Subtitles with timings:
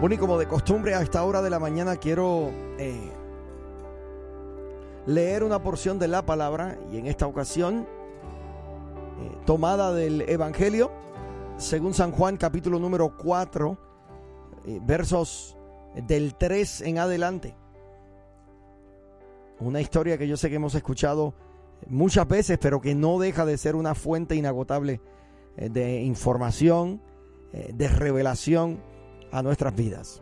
[0.00, 3.12] Bueno, y como de costumbre a esta hora de la mañana quiero eh,
[5.04, 7.86] leer una porción de la palabra y en esta ocasión
[9.20, 10.90] eh, tomada del Evangelio
[11.58, 13.78] según San Juan capítulo número 4
[14.64, 15.58] eh, versos
[16.06, 17.54] del 3 en adelante.
[19.58, 21.34] Una historia que yo sé que hemos escuchado
[21.88, 25.02] muchas veces pero que no deja de ser una fuente inagotable
[25.58, 27.02] de información,
[27.52, 28.80] de revelación
[29.32, 30.20] a nuestras vidas.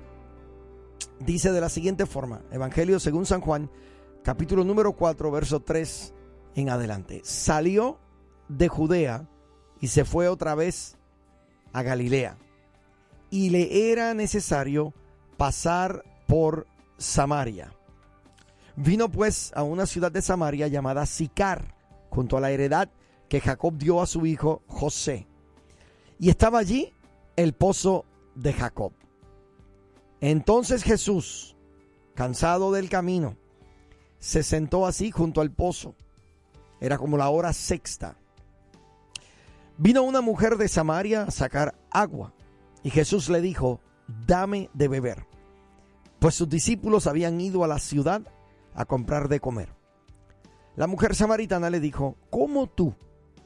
[1.20, 3.70] Dice de la siguiente forma, Evangelio según San Juan,
[4.22, 6.14] capítulo número 4, verso 3
[6.54, 7.20] en adelante.
[7.24, 7.98] Salió
[8.48, 9.28] de Judea
[9.80, 10.96] y se fue otra vez
[11.72, 12.36] a Galilea.
[13.30, 14.94] Y le era necesario
[15.36, 17.72] pasar por Samaria.
[18.76, 21.74] Vino pues a una ciudad de Samaria llamada Sicar,
[22.10, 22.88] junto a la heredad
[23.28, 25.26] que Jacob dio a su hijo José.
[26.18, 26.92] Y estaba allí
[27.36, 28.04] el pozo
[28.38, 28.92] de Jacob.
[30.20, 31.56] Entonces Jesús,
[32.14, 33.36] cansado del camino,
[34.18, 35.94] se sentó así junto al pozo.
[36.80, 38.16] Era como la hora sexta.
[39.76, 42.32] Vino una mujer de Samaria a sacar agua
[42.82, 43.80] y Jesús le dijo,
[44.26, 45.26] dame de beber,
[46.18, 48.22] pues sus discípulos habían ido a la ciudad
[48.74, 49.74] a comprar de comer.
[50.76, 52.94] La mujer samaritana le dijo, ¿cómo tú,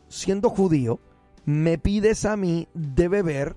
[0.09, 1.01] siendo judío,
[1.45, 3.57] me pides a mí de beber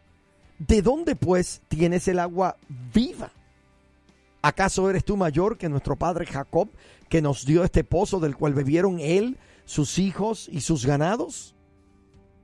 [0.67, 2.55] ¿De dónde pues tienes el agua
[2.93, 3.31] viva?
[4.43, 6.69] ¿Acaso eres tú mayor que nuestro padre Jacob,
[7.09, 11.55] que nos dio este pozo del cual bebieron él, sus hijos y sus ganados?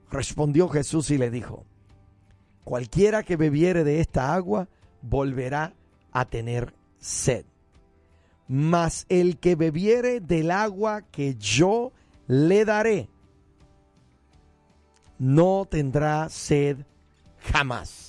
[0.09, 1.63] Respondió Jesús y le dijo,
[2.63, 4.67] cualquiera que bebiere de esta agua
[5.03, 5.75] volverá
[6.11, 7.45] a tener sed.
[8.47, 11.91] Mas el que bebiere del agua que yo
[12.25, 13.09] le daré,
[15.19, 16.77] no tendrá sed
[17.53, 18.06] jamás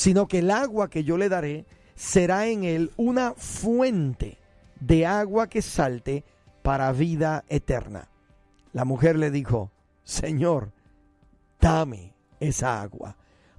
[0.00, 4.38] sino que el agua que yo le daré será en él una fuente
[4.80, 6.24] de agua que salte
[6.62, 8.08] para vida eterna.
[8.72, 9.70] La mujer le dijo,
[10.02, 10.72] Señor,
[11.60, 13.14] dame esa agua,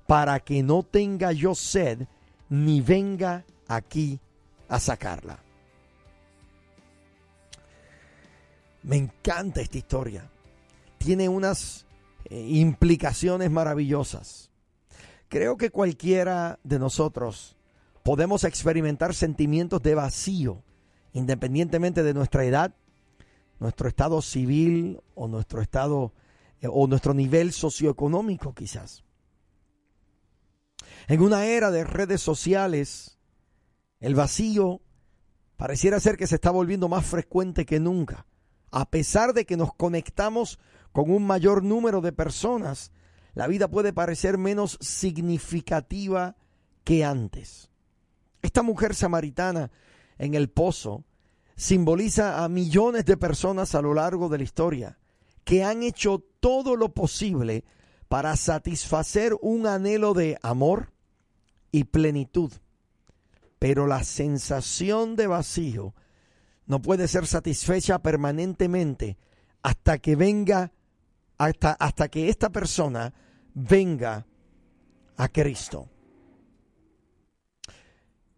[0.08, 2.08] para que no tenga yo sed,
[2.50, 4.20] ni venga aquí
[4.68, 5.38] a sacarla.
[8.82, 10.28] Me encanta esta historia.
[10.98, 11.86] Tiene unas
[12.26, 14.51] eh, implicaciones maravillosas.
[15.32, 17.56] Creo que cualquiera de nosotros
[18.04, 20.62] podemos experimentar sentimientos de vacío,
[21.14, 22.76] independientemente de nuestra edad,
[23.58, 26.12] nuestro estado civil o nuestro estado
[26.60, 29.06] eh, o nuestro nivel socioeconómico quizás.
[31.08, 33.18] En una era de redes sociales,
[34.02, 34.82] el vacío
[35.56, 38.26] pareciera ser que se está volviendo más frecuente que nunca.
[38.70, 40.60] A pesar de que nos conectamos
[40.92, 42.92] con un mayor número de personas,
[43.34, 46.36] la vida puede parecer menos significativa
[46.84, 47.70] que antes.
[48.42, 49.72] Esta mujer samaritana
[50.18, 51.04] en el pozo
[51.56, 54.98] simboliza a millones de personas a lo largo de la historia
[55.44, 57.64] que han hecho todo lo posible
[58.08, 60.92] para satisfacer un anhelo de amor
[61.72, 62.52] y plenitud.
[63.60, 65.94] Pero la sensación de vacío
[66.66, 69.18] no puede ser satisfecha permanentemente
[69.62, 70.72] hasta que venga
[71.46, 73.14] hasta, hasta que esta persona
[73.56, 74.28] venga
[75.18, 75.90] a Cristo.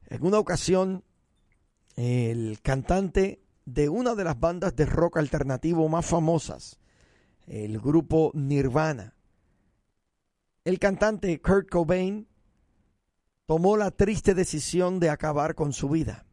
[0.07, 1.03] En una ocasión,
[1.97, 6.79] el cantante de una de las bandas de rock alternativo más famosas,
[7.45, 9.15] el grupo Nirvana,
[10.63, 12.25] el cantante Kurt Cobain
[13.45, 16.25] tomó la triste decisión de acabar con su vida.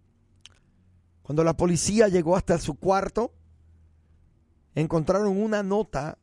[1.23, 3.35] Cuando la policía llegó hasta su cuarto,
[4.77, 6.20] encontraron una nota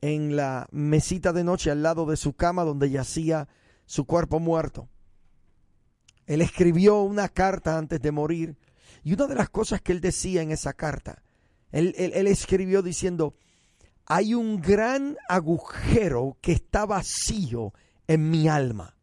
[0.00, 3.48] en la mesita de noche al lado de su cama donde yacía
[3.86, 4.88] su cuerpo muerto.
[6.26, 8.56] Él escribió una carta antes de morir
[9.02, 11.22] y una de las cosas que él decía en esa carta,
[11.72, 11.94] él,
[12.26, 13.34] escribió diciendo,
[14.06, 17.72] hay un gran agujero que está vacío
[18.06, 18.96] en mi alma.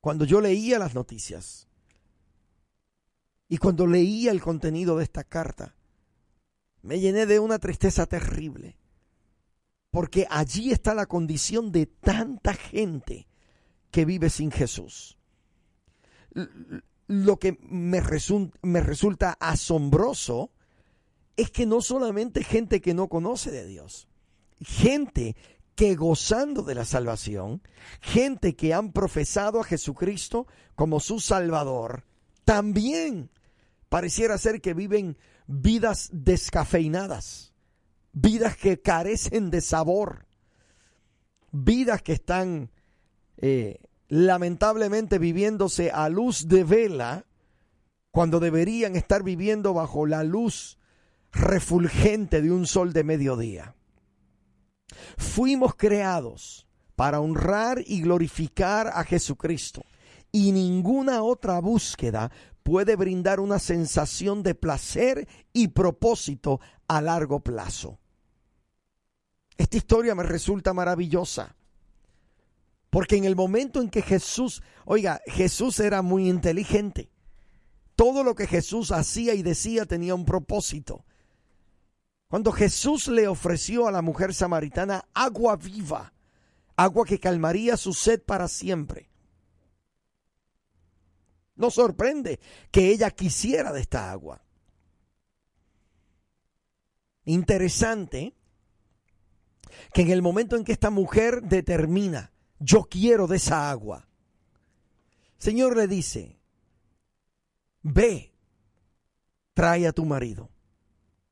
[0.00, 1.68] Cuando yo leía las noticias
[3.48, 5.76] y cuando leía el contenido de esta carta,
[6.82, 8.76] me llené de una tristeza terrible,
[9.90, 13.28] porque allí está la condición de tanta gente
[13.90, 15.16] que vive sin Jesús.
[17.06, 20.50] Lo que me, resulta asombroso
[21.36, 24.08] es que no solamente gente que no conoce de Dios,
[24.60, 25.36] gente
[25.74, 27.62] que gozando de la salvación,
[28.00, 32.04] gente que han profesado a Jesucristo como su Salvador,
[32.44, 33.30] también
[33.88, 35.16] pareciera ser que viven
[35.46, 37.52] vidas descafeinadas,
[38.12, 40.26] vidas que carecen de sabor,
[41.50, 42.70] vidas que están
[43.38, 47.26] eh, lamentablemente viviéndose a luz de vela
[48.10, 50.78] cuando deberían estar viviendo bajo la luz
[51.32, 53.74] refulgente de un sol de mediodía.
[55.16, 59.82] Fuimos creados para honrar y glorificar a Jesucristo
[60.30, 62.30] y ninguna otra búsqueda
[62.62, 67.98] puede brindar una sensación de placer y propósito a largo plazo.
[69.56, 71.54] Esta historia me resulta maravillosa.
[72.90, 77.10] Porque en el momento en que Jesús, oiga, Jesús era muy inteligente.
[77.96, 81.04] Todo lo que Jesús hacía y decía tenía un propósito.
[82.28, 86.12] Cuando Jesús le ofreció a la mujer samaritana agua viva,
[86.76, 89.11] agua que calmaría su sed para siempre.
[91.54, 92.40] No sorprende
[92.70, 94.42] que ella quisiera de esta agua.
[97.24, 98.34] Interesante
[99.92, 104.08] que en el momento en que esta mujer determina, yo quiero de esa agua,
[105.38, 106.38] Señor le dice,
[107.82, 108.32] ve,
[109.54, 110.50] trae a tu marido.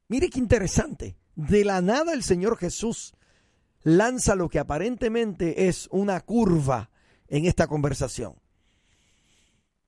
[0.09, 1.17] Mire qué interesante.
[1.37, 3.15] De la nada el Señor Jesús
[3.83, 6.91] lanza lo que aparentemente es una curva
[7.29, 8.35] en esta conversación.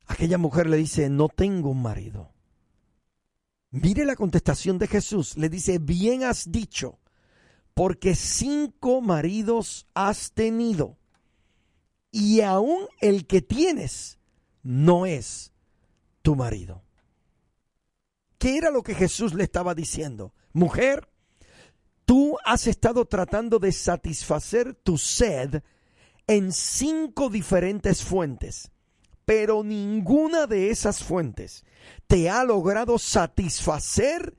[0.06, 2.32] Aquella mujer le dice, no tengo un marido.
[3.70, 5.36] Mire la contestación de Jesús.
[5.36, 6.98] Le dice, bien has dicho,
[7.74, 10.98] porque cinco maridos has tenido,
[12.10, 14.18] y aún el que tienes
[14.62, 15.52] no es
[16.20, 16.82] tu marido.
[18.38, 20.34] ¿Qué era lo que Jesús le estaba diciendo?
[20.52, 21.08] Mujer,
[22.04, 25.62] tú has estado tratando de satisfacer tu sed
[26.26, 28.71] en cinco diferentes fuentes,
[29.34, 31.64] pero ninguna de esas fuentes
[32.06, 34.36] te ha logrado satisfacer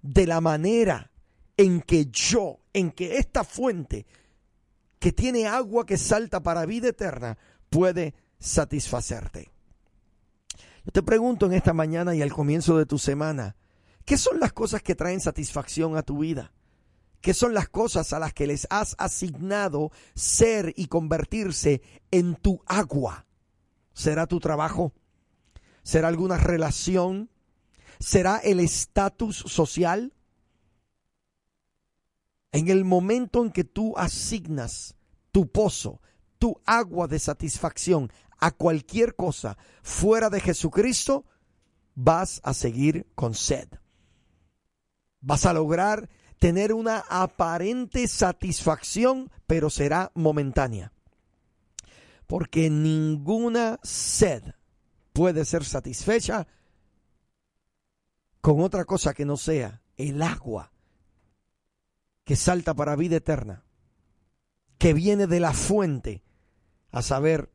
[0.00, 1.12] de la manera
[1.58, 4.06] en que yo, en que esta fuente
[4.98, 7.36] que tiene agua que salta para vida eterna,
[7.68, 9.50] puede satisfacerte.
[10.86, 13.54] Yo te pregunto en esta mañana y al comienzo de tu semana,
[14.06, 16.54] ¿qué son las cosas que traen satisfacción a tu vida?
[17.20, 22.62] ¿Qué son las cosas a las que les has asignado ser y convertirse en tu
[22.64, 23.26] agua?
[23.94, 24.92] ¿Será tu trabajo?
[25.82, 27.30] ¿Será alguna relación?
[27.98, 30.12] ¿Será el estatus social?
[32.52, 34.94] En el momento en que tú asignas
[35.30, 36.00] tu pozo,
[36.38, 41.24] tu agua de satisfacción a cualquier cosa fuera de Jesucristo,
[41.94, 43.68] vas a seguir con sed.
[45.20, 50.92] Vas a lograr tener una aparente satisfacción, pero será momentánea.
[52.32, 54.42] Porque ninguna sed
[55.12, 56.46] puede ser satisfecha
[58.40, 60.72] con otra cosa que no sea el agua
[62.24, 63.66] que salta para vida eterna,
[64.78, 66.24] que viene de la fuente,
[66.90, 67.52] a saber,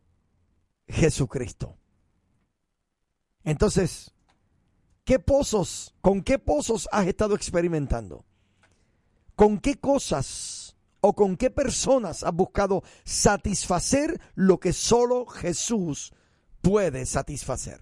[0.88, 1.80] Jesucristo.
[3.44, 4.14] Entonces,
[5.06, 8.28] ¿qué pozos, con qué pozos has estado experimentando?
[9.36, 10.67] ¿Con qué cosas
[11.02, 16.14] o con qué personas has buscado satisfacer lo que solo Jesús
[16.62, 17.82] puede satisfacer?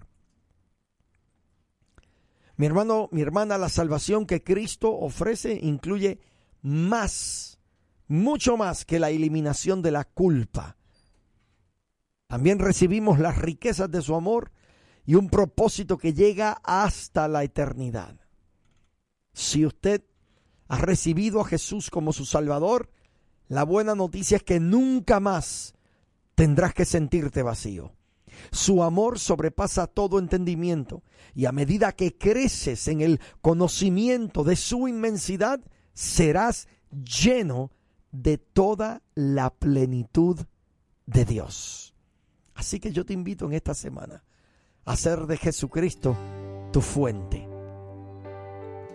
[2.56, 6.20] Mi hermano, mi hermana, la salvación que Cristo ofrece incluye
[6.62, 7.58] más,
[8.08, 10.76] mucho más que la eliminación de la culpa
[12.26, 14.50] también recibimos las riquezas de su amor
[15.04, 18.18] y un propósito que llega hasta la eternidad.
[19.32, 20.04] Si usted
[20.68, 22.90] ha recibido a Jesús como su Salvador,
[23.48, 25.74] la buena noticia es que nunca más
[26.34, 27.92] tendrás que sentirte vacío.
[28.50, 31.02] Su amor sobrepasa todo entendimiento
[31.34, 35.60] y a medida que creces en el conocimiento de su inmensidad,
[35.94, 37.70] serás lleno
[38.12, 40.38] de toda la plenitud
[41.06, 41.94] de Dios.
[42.54, 44.24] Así que yo te invito en esta semana
[44.84, 46.16] a hacer de Jesucristo
[46.72, 47.48] tu fuente.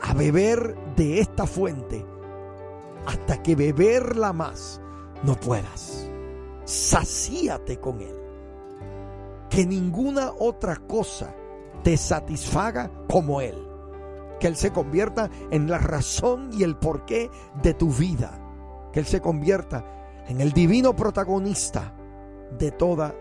[0.02, 2.04] A beber de esta fuente
[3.06, 4.82] hasta que beberla más
[5.24, 6.08] no puedas.
[6.66, 8.16] Sacíate con Él.
[9.50, 11.36] Que ninguna otra cosa
[11.84, 13.58] te satisfaga como Él.
[14.40, 17.30] Que Él se convierta en la razón y el porqué
[17.62, 18.40] de tu vida.
[18.94, 19.86] Que Él se convierta
[20.28, 21.94] en el divino protagonista
[22.58, 23.14] de toda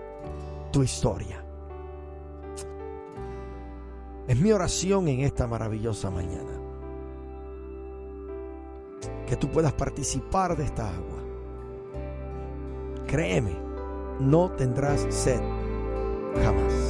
[0.70, 1.44] tu historia.
[4.26, 6.59] Es mi oración en esta maravillosa mañana.
[9.30, 11.20] Que tú puedas participar de esta agua.
[13.06, 13.56] Créeme,
[14.18, 15.40] no tendrás sed
[16.42, 16.89] jamás.